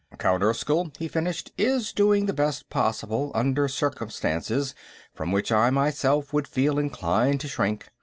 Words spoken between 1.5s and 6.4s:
"is doing the best possible under circumstances from which I myself